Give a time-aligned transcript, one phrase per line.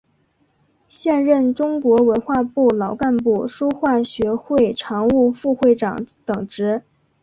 [0.89, 6.81] 现任中国文化部老干部书画学会常务副会长等职。